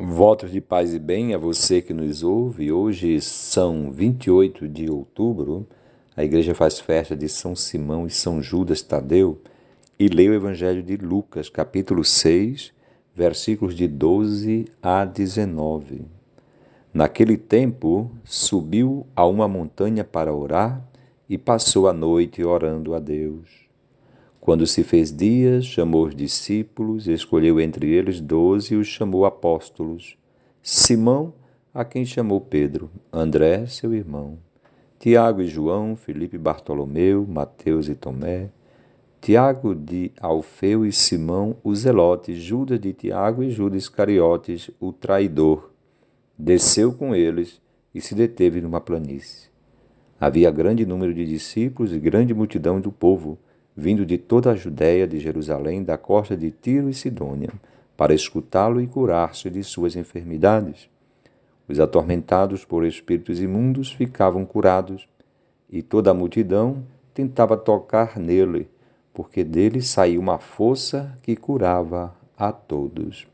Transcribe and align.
Votos 0.00 0.52
de 0.52 0.60
paz 0.60 0.94
e 0.94 0.98
bem 1.00 1.34
a 1.34 1.38
você 1.38 1.82
que 1.82 1.92
nos 1.92 2.22
ouve. 2.22 2.70
Hoje 2.70 3.20
são 3.20 3.90
28 3.90 4.68
de 4.68 4.88
outubro. 4.88 5.66
A 6.16 6.22
igreja 6.22 6.54
faz 6.54 6.78
festa 6.78 7.16
de 7.16 7.28
São 7.28 7.56
Simão 7.56 8.06
e 8.06 8.10
São 8.10 8.40
Judas 8.40 8.80
Tadeu 8.80 9.42
e 9.98 10.06
lê 10.06 10.28
o 10.28 10.34
Evangelho 10.34 10.84
de 10.84 10.96
Lucas, 10.96 11.48
capítulo 11.48 12.04
6, 12.04 12.72
versículos 13.12 13.74
de 13.74 13.88
12 13.88 14.66
a 14.80 15.04
19. 15.04 16.02
Naquele 16.94 17.36
tempo, 17.36 18.08
subiu 18.22 19.04
a 19.16 19.26
uma 19.26 19.48
montanha 19.48 20.04
para 20.04 20.32
orar 20.32 20.80
e 21.28 21.36
passou 21.36 21.88
a 21.88 21.92
noite 21.92 22.44
orando 22.44 22.94
a 22.94 23.00
Deus. 23.00 23.67
Quando 24.48 24.66
se 24.66 24.82
fez 24.82 25.14
dia, 25.14 25.60
chamou 25.60 26.06
os 26.06 26.16
discípulos, 26.16 27.06
escolheu 27.06 27.60
entre 27.60 27.86
eles 27.90 28.18
doze 28.18 28.72
e 28.72 28.78
os 28.78 28.86
chamou 28.86 29.26
apóstolos. 29.26 30.16
Simão, 30.62 31.34
a 31.74 31.84
quem 31.84 32.02
chamou 32.06 32.40
Pedro, 32.40 32.90
André, 33.12 33.66
seu 33.66 33.92
irmão, 33.92 34.38
Tiago 34.98 35.42
e 35.42 35.46
João, 35.46 35.94
Felipe 35.96 36.36
e 36.36 36.38
Bartolomeu, 36.38 37.26
Mateus 37.28 37.90
e 37.90 37.94
Tomé, 37.94 38.48
Tiago 39.20 39.74
de 39.74 40.12
Alfeu 40.18 40.86
e 40.86 40.92
Simão, 40.92 41.58
o 41.62 41.74
zelote, 41.74 42.34
Judas 42.34 42.80
de 42.80 42.94
Tiago 42.94 43.42
e 43.42 43.50
Judas 43.50 43.82
Iscariotes, 43.82 44.70
o 44.80 44.94
traidor. 44.94 45.70
Desceu 46.38 46.94
com 46.94 47.14
eles 47.14 47.60
e 47.94 48.00
se 48.00 48.14
deteve 48.14 48.62
numa 48.62 48.80
planície. 48.80 49.50
Havia 50.18 50.50
grande 50.50 50.86
número 50.86 51.12
de 51.12 51.26
discípulos 51.26 51.92
e 51.92 51.98
grande 51.98 52.32
multidão 52.32 52.80
do 52.80 52.90
povo 52.90 53.38
vindo 53.78 54.04
de 54.04 54.18
toda 54.18 54.50
a 54.50 54.56
Judéia, 54.56 55.06
de 55.06 55.20
Jerusalém, 55.20 55.84
da 55.84 55.96
costa 55.96 56.36
de 56.36 56.50
Tiro 56.50 56.90
e 56.90 56.94
Sidônia, 56.94 57.50
para 57.96 58.12
escutá-lo 58.12 58.80
e 58.80 58.88
curar-se 58.88 59.48
de 59.48 59.62
suas 59.62 59.94
enfermidades. 59.94 60.90
Os 61.68 61.78
atormentados 61.78 62.64
por 62.64 62.84
espíritos 62.84 63.40
imundos 63.40 63.92
ficavam 63.92 64.44
curados, 64.44 65.08
e 65.70 65.80
toda 65.80 66.10
a 66.10 66.14
multidão 66.14 66.82
tentava 67.14 67.56
tocar 67.56 68.18
nele, 68.18 68.68
porque 69.14 69.44
dele 69.44 69.80
saía 69.80 70.18
uma 70.18 70.40
força 70.40 71.16
que 71.22 71.36
curava 71.36 72.12
a 72.36 72.50
todos. 72.50 73.28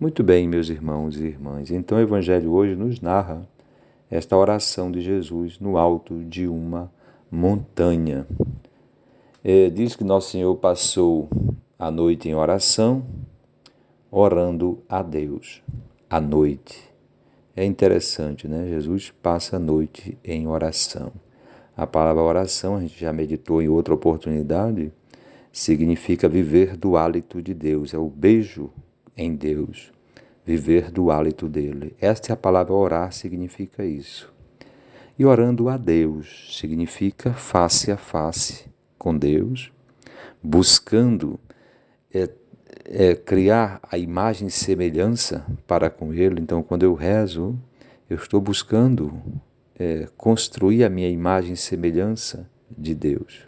Muito 0.00 0.24
bem, 0.24 0.48
meus 0.48 0.70
irmãos 0.70 1.16
e 1.20 1.26
irmãs. 1.26 1.70
Então 1.70 1.98
o 1.98 2.00
Evangelho 2.00 2.50
hoje 2.50 2.74
nos 2.74 3.00
narra 3.00 3.46
esta 4.10 4.36
oração 4.36 4.90
de 4.90 5.00
Jesus 5.00 5.60
no 5.60 5.78
alto 5.78 6.24
de 6.24 6.48
uma 6.48 6.90
montanha. 7.30 8.26
É, 9.46 9.68
diz 9.68 9.94
que 9.94 10.02
Nosso 10.02 10.30
Senhor 10.30 10.56
passou 10.56 11.28
a 11.78 11.90
noite 11.90 12.30
em 12.30 12.34
oração, 12.34 13.04
orando 14.10 14.82
a 14.88 15.02
Deus, 15.02 15.62
à 16.08 16.18
noite. 16.18 16.90
É 17.54 17.62
interessante, 17.62 18.48
né? 18.48 18.66
Jesus 18.66 19.12
passa 19.22 19.56
a 19.56 19.58
noite 19.58 20.16
em 20.24 20.48
oração. 20.48 21.12
A 21.76 21.86
palavra 21.86 22.22
oração, 22.22 22.76
a 22.76 22.80
gente 22.80 22.98
já 22.98 23.12
meditou 23.12 23.60
em 23.60 23.68
outra 23.68 23.92
oportunidade, 23.92 24.90
significa 25.52 26.26
viver 26.26 26.74
do 26.74 26.96
hálito 26.96 27.42
de 27.42 27.52
Deus, 27.52 27.92
é 27.92 27.98
o 27.98 28.08
beijo 28.08 28.70
em 29.14 29.36
Deus, 29.36 29.92
viver 30.42 30.90
do 30.90 31.10
hálito 31.10 31.50
dele. 31.50 31.94
Esta 32.00 32.32
é 32.32 32.32
a 32.32 32.36
palavra 32.36 32.72
orar, 32.72 33.12
significa 33.12 33.84
isso. 33.84 34.32
E 35.18 35.24
orando 35.26 35.68
a 35.68 35.76
Deus 35.76 36.56
significa 36.58 37.34
face 37.34 37.92
a 37.92 37.98
face 37.98 38.72
com 39.04 39.14
Deus, 39.14 39.70
buscando 40.42 41.38
é, 42.10 42.26
é, 42.86 43.14
criar 43.14 43.78
a 43.82 43.98
imagem 43.98 44.48
e 44.48 44.50
semelhança 44.50 45.44
para 45.66 45.90
com 45.90 46.14
Ele. 46.14 46.40
Então, 46.40 46.62
quando 46.62 46.84
eu 46.84 46.94
rezo, 46.94 47.54
eu 48.08 48.16
estou 48.16 48.40
buscando 48.40 49.12
é, 49.78 50.08
construir 50.16 50.84
a 50.84 50.88
minha 50.88 51.10
imagem 51.10 51.52
e 51.52 51.56
semelhança 51.56 52.48
de 52.70 52.94
Deus. 52.94 53.46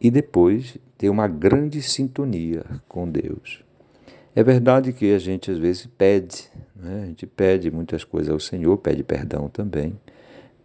E 0.00 0.10
depois 0.10 0.76
ter 0.98 1.10
uma 1.10 1.28
grande 1.28 1.80
sintonia 1.80 2.64
com 2.88 3.08
Deus. 3.08 3.62
É 4.34 4.42
verdade 4.42 4.92
que 4.92 5.14
a 5.14 5.18
gente 5.20 5.48
às 5.48 5.58
vezes 5.58 5.86
pede, 5.86 6.50
né? 6.74 7.02
a 7.04 7.06
gente 7.06 7.24
pede 7.24 7.70
muitas 7.70 8.02
coisas 8.02 8.32
ao 8.32 8.40
Senhor, 8.40 8.76
pede 8.78 9.04
perdão 9.04 9.48
também, 9.48 9.96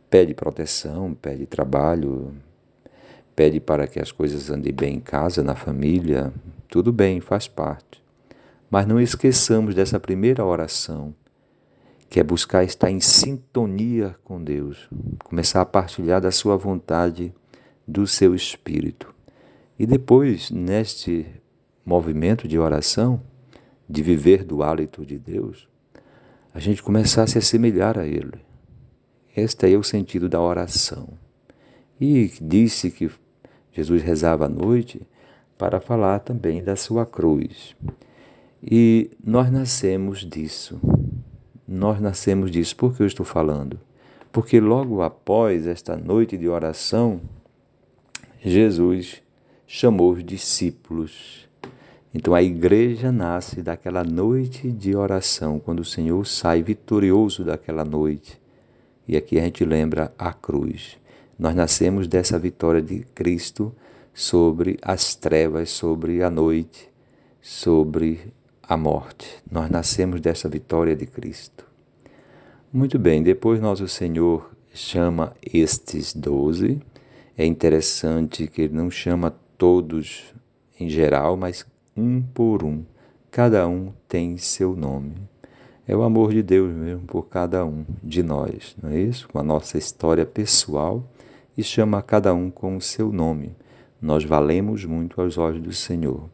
pede 0.09 0.33
proteção, 0.33 1.13
pede 1.13 1.45
trabalho, 1.45 2.33
pede 3.35 3.59
para 3.59 3.85
que 3.87 3.99
as 3.99 4.11
coisas 4.11 4.49
andem 4.49 4.73
bem 4.73 4.95
em 4.95 4.99
casa, 4.99 5.43
na 5.43 5.55
família, 5.55 6.33
tudo 6.69 6.93
bem, 6.93 7.19
faz 7.19 7.47
parte. 7.47 8.03
Mas 8.69 8.87
não 8.87 8.99
esqueçamos 8.99 9.75
dessa 9.75 9.99
primeira 9.99 10.43
oração, 10.45 11.13
que 12.09 12.19
é 12.19 12.23
buscar 12.23 12.63
estar 12.63 12.89
em 12.89 12.99
sintonia 12.99 14.15
com 14.23 14.41
Deus, 14.41 14.87
começar 15.23 15.61
a 15.61 15.65
partilhar 15.65 16.21
da 16.21 16.31
sua 16.31 16.55
vontade, 16.55 17.33
do 17.87 18.07
seu 18.07 18.33
espírito. 18.33 19.13
E 19.77 19.85
depois, 19.85 20.49
neste 20.49 21.25
movimento 21.85 22.47
de 22.47 22.57
oração, 22.57 23.21
de 23.87 24.01
viver 24.01 24.43
do 24.43 24.63
hálito 24.63 25.05
de 25.05 25.19
Deus, 25.19 25.67
a 26.53 26.59
gente 26.59 26.81
começar 26.81 27.23
a 27.23 27.27
se 27.27 27.37
assemelhar 27.37 27.99
a 27.99 28.07
Ele. 28.07 28.39
Este 29.35 29.73
é 29.73 29.77
o 29.77 29.83
sentido 29.83 30.29
da 30.29 30.39
oração. 30.39 31.09
E 31.99 32.31
disse 32.41 32.89
que 32.89 33.11
Jesus 33.75 34.01
rezava 34.01 34.45
à 34.45 34.49
noite 34.49 35.01
para 35.57 35.81
falar 35.81 36.19
também 36.19 36.63
da 36.63 36.77
sua 36.77 37.05
cruz. 37.05 37.75
E 38.63 39.11
nós 39.21 39.51
nascemos 39.51 40.19
disso. 40.19 40.79
Nós 41.67 41.99
nascemos 41.99 42.49
disso. 42.49 42.75
Por 42.75 42.95
que 42.95 43.03
eu 43.03 43.07
estou 43.07 43.25
falando? 43.25 43.77
Porque 44.31 44.59
logo 44.61 45.01
após 45.01 45.67
esta 45.67 45.97
noite 45.97 46.37
de 46.37 46.47
oração, 46.47 47.19
Jesus 48.41 49.21
chamou 49.67 50.13
os 50.13 50.23
discípulos. 50.23 51.49
Então 52.13 52.33
a 52.33 52.41
igreja 52.41 53.11
nasce 53.11 53.61
daquela 53.61 54.03
noite 54.03 54.71
de 54.71 54.95
oração, 54.95 55.59
quando 55.59 55.81
o 55.81 55.85
Senhor 55.85 56.25
sai 56.25 56.63
vitorioso 56.63 57.43
daquela 57.43 57.83
noite. 57.83 58.39
E 59.05 59.17
aqui 59.17 59.37
a 59.37 59.43
gente 59.43 59.65
lembra 59.65 60.13
a 60.17 60.31
cruz. 60.31 60.97
Nós 61.37 61.53
nascemos 61.53 62.07
dessa 62.07 62.39
vitória 62.39 62.81
de 62.81 63.05
Cristo 63.13 63.75
sobre 64.13 64.77
as 64.81 65.15
trevas, 65.15 65.69
sobre 65.69 66.23
a 66.23 66.29
noite, 66.29 66.89
sobre 67.41 68.33
a 68.63 68.77
morte. 68.77 69.27
Nós 69.51 69.69
nascemos 69.69 70.21
dessa 70.21 70.47
vitória 70.47 70.95
de 70.95 71.05
Cristo. 71.05 71.65
Muito 72.71 72.97
bem, 72.97 73.21
depois 73.21 73.59
nosso 73.59 73.87
Senhor 73.87 74.49
chama 74.73 75.35
estes 75.41 76.13
doze. 76.13 76.81
É 77.37 77.45
interessante 77.45 78.47
que 78.47 78.63
ele 78.63 78.73
não 78.75 78.89
chama 78.89 79.35
todos 79.57 80.33
em 80.79 80.87
geral, 80.87 81.35
mas 81.35 81.65
um 81.95 82.21
por 82.21 82.63
um. 82.63 82.83
Cada 83.29 83.67
um 83.67 83.91
tem 84.07 84.37
seu 84.37 84.73
nome. 84.73 85.15
É 85.85 85.95
o 85.95 86.01
amor 86.01 86.33
de 86.33 86.41
Deus 86.41 86.73
mesmo 86.73 87.05
por 87.05 87.23
cada 87.27 87.65
um 87.65 87.85
de 88.01 88.23
nós, 88.23 88.75
não 88.81 88.89
é 88.89 88.99
isso? 88.99 89.27
Com 89.27 89.37
a 89.37 89.43
nossa 89.43 89.77
história 89.77 90.25
pessoal 90.25 91.03
e 91.57 91.63
chama 91.63 92.01
cada 92.01 92.33
um 92.33 92.49
com 92.49 92.75
o 92.77 92.81
seu 92.81 93.11
nome. 93.11 93.55
Nós 94.01 94.23
valemos 94.23 94.85
muito 94.85 95.19
aos 95.21 95.37
olhos 95.37 95.61
do 95.61 95.73
Senhor. 95.73 96.29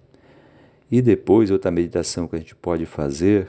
E 0.90 1.02
depois, 1.02 1.52
outra 1.52 1.72
meditação 1.72 2.28
que 2.28 2.36
a 2.36 2.40
gente 2.40 2.56
pode 2.56 2.86
fazer 2.86 3.48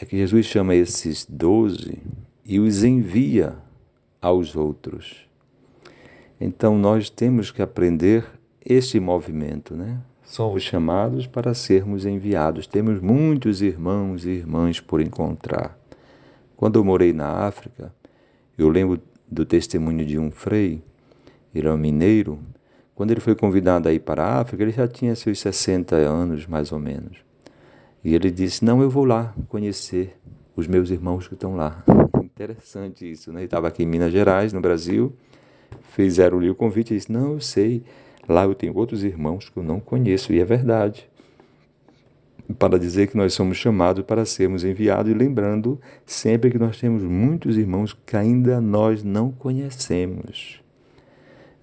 é 0.00 0.04
que 0.04 0.16
Jesus 0.16 0.46
chama 0.46 0.74
esses 0.74 1.26
doze 1.26 1.98
e 2.44 2.58
os 2.58 2.82
envia 2.82 3.54
aos 4.20 4.56
outros. 4.56 5.28
Então 6.40 6.78
nós 6.78 7.10
temos 7.10 7.50
que 7.50 7.60
aprender 7.60 8.24
esse 8.64 8.98
movimento, 8.98 9.76
né? 9.76 10.00
Somos 10.22 10.62
chamados 10.62 11.26
para 11.26 11.52
sermos 11.54 12.06
enviados. 12.06 12.66
Temos 12.66 13.00
muitos 13.00 13.60
irmãos 13.62 14.24
e 14.24 14.30
irmãs 14.30 14.80
por 14.80 15.00
encontrar. 15.00 15.78
Quando 16.56 16.78
eu 16.78 16.84
morei 16.84 17.12
na 17.12 17.46
África, 17.46 17.92
eu 18.56 18.68
lembro 18.68 19.00
do 19.30 19.44
testemunho 19.44 20.04
de 20.04 20.18
um 20.18 20.30
frei, 20.30 20.82
ele 21.54 21.68
é 21.68 21.72
um 21.72 21.76
mineiro, 21.76 22.38
quando 22.94 23.12
ele 23.12 23.20
foi 23.20 23.34
convidado 23.34 23.88
a 23.88 23.92
ir 23.92 24.00
para 24.00 24.24
a 24.24 24.40
África, 24.40 24.62
ele 24.62 24.72
já 24.72 24.86
tinha 24.86 25.14
seus 25.14 25.38
60 25.40 25.96
anos, 25.96 26.46
mais 26.46 26.70
ou 26.72 26.78
menos. 26.78 27.18
E 28.04 28.14
ele 28.14 28.30
disse: 28.30 28.64
Não, 28.64 28.82
eu 28.82 28.90
vou 28.90 29.04
lá 29.04 29.34
conhecer 29.48 30.16
os 30.54 30.66
meus 30.66 30.90
irmãos 30.90 31.26
que 31.26 31.34
estão 31.34 31.56
lá. 31.56 31.82
Interessante 32.22 33.10
isso, 33.10 33.32
né? 33.32 33.40
Ele 33.40 33.46
estava 33.46 33.68
aqui 33.68 33.82
em 33.82 33.86
Minas 33.86 34.12
Gerais, 34.12 34.52
no 34.52 34.60
Brasil, 34.60 35.14
fizeram-lhe 35.90 36.50
o 36.50 36.54
convite 36.54 36.92
e 36.92 36.96
disse: 36.96 37.10
Não, 37.10 37.32
eu 37.32 37.40
sei, 37.40 37.82
lá 38.28 38.44
eu 38.44 38.54
tenho 38.54 38.76
outros 38.76 39.02
irmãos 39.02 39.48
que 39.48 39.56
eu 39.56 39.62
não 39.62 39.80
conheço, 39.80 40.32
e 40.32 40.40
é 40.40 40.44
verdade 40.44 41.09
para 42.58 42.78
dizer 42.78 43.08
que 43.08 43.16
nós 43.16 43.34
somos 43.34 43.56
chamados 43.56 44.04
para 44.04 44.24
sermos 44.24 44.64
enviados 44.64 45.10
e 45.10 45.14
lembrando 45.14 45.80
sempre 46.04 46.50
que 46.50 46.58
nós 46.58 46.78
temos 46.78 47.02
muitos 47.02 47.56
irmãos 47.56 47.96
que 48.06 48.16
ainda 48.16 48.60
nós 48.60 49.02
não 49.02 49.30
conhecemos. 49.30 50.60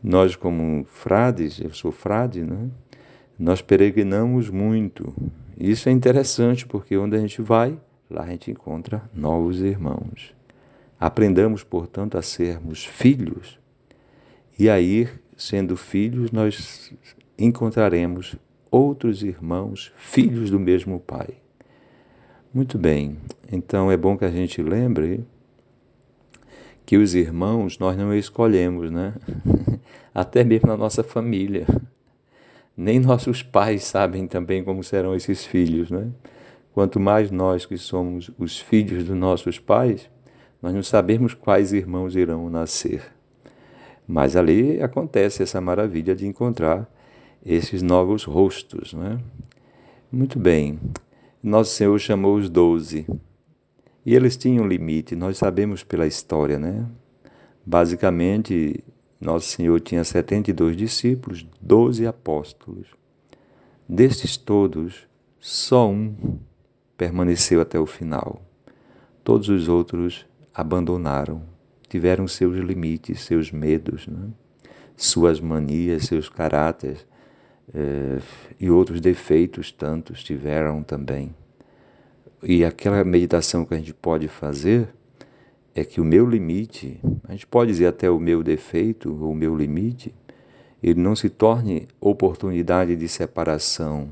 Nós 0.04 0.36
como 0.36 0.86
frades, 0.86 1.60
eu 1.60 1.74
sou 1.74 1.92
frade, 1.92 2.44
né? 2.44 2.70
Nós 3.38 3.62
peregrinamos 3.62 4.50
muito. 4.50 5.14
Isso 5.58 5.90
é 5.90 5.92
interessante 5.92 6.66
porque 6.66 6.98
onde 6.98 7.16
a 7.16 7.20
gente 7.20 7.42
vai, 7.42 7.78
lá 8.10 8.24
a 8.24 8.28
gente 8.28 8.52
encontra 8.52 9.02
novos 9.14 9.62
irmãos. 9.62 10.34
Aprendamos, 11.00 11.64
portanto, 11.64 12.18
a 12.18 12.22
sermos 12.22 12.84
filhos, 12.84 13.60
e 14.60 14.68
aí, 14.70 15.08
sendo 15.36 15.78
filhos, 15.78 16.32
nós 16.32 16.92
encontraremos 17.38 18.36
outros 18.78 19.24
irmãos, 19.24 19.92
filhos 19.98 20.52
do 20.52 20.60
mesmo 20.60 21.00
Pai. 21.00 21.30
Muito 22.54 22.78
bem, 22.78 23.18
então 23.52 23.92
é 23.92 23.98
bom 23.98 24.18
que 24.18 24.24
a 24.24 24.30
gente 24.30 24.62
lembre 24.62 25.26
que 26.86 26.96
os 26.96 27.16
irmãos 27.16 27.78
nós 27.80 27.98
não 27.98 28.14
escolhemos, 28.14 28.92
né? 28.92 29.14
Até 30.14 30.44
mesmo 30.44 30.68
na 30.68 30.78
nossa 30.78 31.04
família. 31.04 31.66
Nem 32.76 33.00
nossos 33.00 33.42
pais 33.42 33.84
sabem 33.84 34.28
também 34.28 34.64
como 34.64 34.84
serão 34.84 35.16
esses 35.16 35.44
filhos, 35.44 35.90
né? 35.90 36.10
Quanto 36.72 37.00
mais 37.00 37.32
nós 37.32 37.66
que 37.66 37.78
somos 37.78 38.30
os 38.38 38.60
filhos 38.60 39.04
dos 39.04 39.18
nossos 39.18 39.58
pais, 39.60 40.10
nós 40.62 40.74
não 40.74 40.84
sabemos 40.84 41.34
quais 41.34 41.74
irmãos 41.74 42.16
irão 42.16 42.50
nascer. 42.50 43.04
Mas 44.08 44.36
ali 44.36 44.82
acontece 44.82 45.42
essa 45.42 45.60
maravilha 45.60 46.16
de 46.16 46.28
encontrar 46.28 46.88
esses 47.48 47.82
novos 47.82 48.26
rostos, 48.26 48.94
né? 48.94 49.18
Muito 50.12 50.38
bem. 50.38 50.78
Nosso 51.42 51.72
Senhor 51.76 51.98
chamou 51.98 52.36
os 52.36 52.50
doze. 52.50 53.08
E 54.06 54.14
eles 54.14 54.36
tinham 54.36 54.68
limite, 54.68 55.16
nós 55.16 55.38
sabemos 55.38 55.82
pela 55.82 56.06
história, 56.06 56.60
né? 56.60 56.86
Basicamente, 57.66 58.84
nosso 59.20 59.48
Senhor 59.48 59.80
tinha 59.80 60.04
72 60.04 60.76
discípulos, 60.76 61.46
12 61.62 62.06
apóstolos. 62.06 62.88
Destes 63.88 64.36
todos, 64.36 65.08
só 65.40 65.90
um 65.90 66.40
permaneceu 66.98 67.62
até 67.62 67.80
o 67.80 67.86
final. 67.86 68.42
Todos 69.24 69.48
os 69.48 69.70
outros 69.70 70.26
abandonaram, 70.54 71.44
tiveram 71.88 72.28
seus 72.28 72.58
limites, 72.58 73.22
seus 73.22 73.52
medos, 73.52 74.06
né? 74.08 74.30
suas 74.98 75.40
manias, 75.40 76.06
seus 76.06 76.28
caráteres 76.28 77.07
e 78.60 78.70
outros 78.70 79.02
defeitos 79.02 79.72
tantos 79.72 80.24
tiveram 80.24 80.84
também. 80.84 81.36
E 82.42 82.64
aquela 82.64 83.04
meditação 83.04 83.66
que 83.66 83.74
a 83.74 83.78
gente 83.78 83.94
pode 83.94 84.28
fazer 84.28 84.90
é 85.76 85.84
que 85.84 86.00
o 86.00 86.06
meu 86.06 86.28
limite, 86.28 87.00
a 87.28 87.32
gente 87.32 87.46
pode 87.46 87.72
dizer 87.72 87.88
até 87.88 88.10
o 88.10 88.20
meu 88.20 88.42
defeito, 88.42 89.14
o 89.14 89.36
meu 89.36 89.56
limite, 89.56 90.14
ele 90.82 91.00
não 91.00 91.16
se 91.16 91.30
torne 91.30 91.88
oportunidade 92.00 92.96
de 92.96 93.08
separação, 93.08 94.10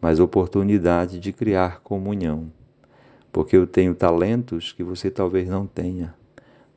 mas 0.00 0.20
oportunidade 0.20 1.18
de 1.18 1.32
criar 1.32 1.80
comunhão. 1.80 2.52
Porque 3.32 3.56
eu 3.56 3.66
tenho 3.66 3.94
talentos 3.94 4.72
que 4.72 4.84
você 4.84 5.10
talvez 5.10 5.48
não 5.48 5.66
tenha, 5.66 6.14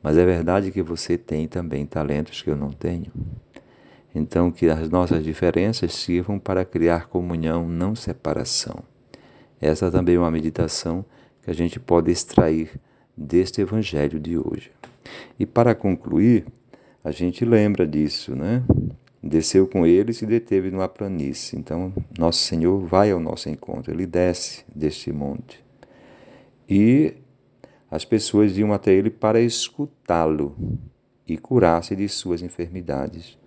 mas 0.02 0.16
é 0.16 0.24
verdade 0.24 0.72
que 0.72 0.82
você 0.82 1.16
tem 1.16 1.46
também 1.46 1.86
talentos 1.86 2.42
que 2.42 2.50
eu 2.50 2.56
não 2.56 2.70
tenho. 2.70 3.12
Então, 4.14 4.50
que 4.50 4.68
as 4.68 4.88
nossas 4.88 5.22
diferenças 5.22 5.92
sirvam 5.94 6.38
para 6.38 6.64
criar 6.64 7.08
comunhão, 7.08 7.68
não 7.68 7.94
separação. 7.94 8.82
Essa 9.60 9.90
também 9.90 10.16
é 10.16 10.18
uma 10.18 10.30
meditação 10.30 11.04
que 11.42 11.50
a 11.50 11.54
gente 11.54 11.78
pode 11.78 12.10
extrair 12.10 12.80
deste 13.16 13.60
evangelho 13.60 14.18
de 14.18 14.38
hoje. 14.38 14.70
E 15.38 15.46
para 15.46 15.74
concluir, 15.74 16.46
a 17.02 17.10
gente 17.10 17.44
lembra 17.44 17.86
disso, 17.86 18.34
né? 18.34 18.62
Desceu 19.22 19.66
com 19.66 19.86
ele 19.86 20.10
e 20.10 20.14
se 20.14 20.26
deteve 20.26 20.70
numa 20.70 20.88
planície. 20.88 21.58
Então, 21.58 21.92
nosso 22.18 22.42
Senhor 22.44 22.78
vai 22.86 23.10
ao 23.10 23.18
nosso 23.18 23.48
encontro, 23.48 23.92
ele 23.92 24.06
desce 24.06 24.64
deste 24.74 25.12
monte. 25.12 25.64
E 26.68 27.14
as 27.90 28.04
pessoas 28.04 28.56
iam 28.58 28.72
até 28.72 28.92
ele 28.92 29.10
para 29.10 29.40
escutá-lo 29.40 30.54
e 31.26 31.36
curar-se 31.38 31.96
de 31.96 32.08
suas 32.08 32.42
enfermidades. 32.42 33.37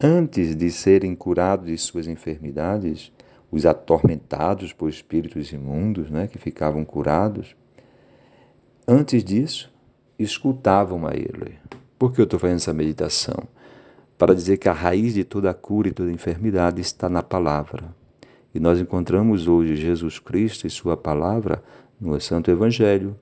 Antes 0.00 0.54
de 0.54 0.70
serem 0.70 1.14
curados 1.14 1.66
de 1.66 1.78
suas 1.78 2.06
enfermidades, 2.06 3.12
os 3.50 3.64
atormentados 3.64 4.72
por 4.72 4.88
espíritos 4.88 5.52
imundos, 5.52 6.10
né, 6.10 6.26
que 6.26 6.38
ficavam 6.38 6.84
curados, 6.84 7.56
Antes 8.88 9.24
disso, 9.24 9.68
escutavam 10.16 11.08
a 11.08 11.10
ele. 11.12 11.58
Por 11.98 12.12
que 12.12 12.20
eu 12.20 12.24
estou 12.24 12.38
fazendo 12.38 12.58
essa 12.58 12.72
meditação? 12.72 13.48
Para 14.16 14.32
dizer 14.32 14.58
que 14.58 14.68
a 14.68 14.72
raiz 14.72 15.12
de 15.12 15.24
toda 15.24 15.52
cura 15.52 15.88
e 15.88 15.92
toda 15.92 16.12
enfermidade 16.12 16.80
está 16.80 17.08
na 17.08 17.20
palavra. 17.20 17.92
E 18.54 18.60
nós 18.60 18.78
encontramos 18.78 19.48
hoje 19.48 19.74
Jesus 19.74 20.20
Cristo 20.20 20.68
e 20.68 20.70
Sua 20.70 20.96
palavra 20.96 21.60
no 22.00 22.20
Santo 22.20 22.48
Evangelho. 22.48 23.16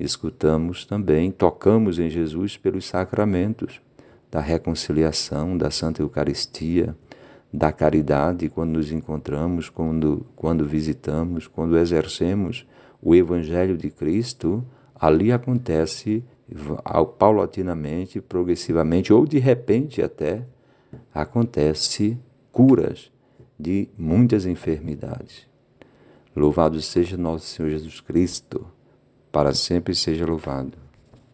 Escutamos 0.00 0.86
também, 0.86 1.30
tocamos 1.30 1.98
em 1.98 2.08
Jesus 2.08 2.56
pelos 2.56 2.86
sacramentos 2.86 3.78
da 4.34 4.40
reconciliação, 4.40 5.56
da 5.56 5.70
Santa 5.70 6.02
Eucaristia, 6.02 6.96
da 7.52 7.70
caridade, 7.70 8.48
quando 8.48 8.70
nos 8.70 8.90
encontramos, 8.90 9.68
quando, 9.68 10.26
quando 10.34 10.66
visitamos, 10.66 11.46
quando 11.46 11.78
exercemos 11.78 12.66
o 13.00 13.14
Evangelho 13.14 13.78
de 13.78 13.90
Cristo 13.90 14.66
ali 14.92 15.30
acontece 15.30 16.24
paulatinamente, 17.16 18.20
progressivamente 18.20 19.12
ou 19.12 19.24
de 19.24 19.38
repente 19.38 20.02
até 20.02 20.44
acontece 21.14 22.18
curas 22.50 23.12
de 23.56 23.88
muitas 23.96 24.46
enfermidades. 24.46 25.46
Louvado 26.34 26.82
seja 26.82 27.16
nosso 27.16 27.46
Senhor 27.46 27.70
Jesus 27.70 28.00
Cristo, 28.00 28.66
para 29.30 29.54
sempre 29.54 29.94
seja 29.94 30.26
louvado. 30.26 30.83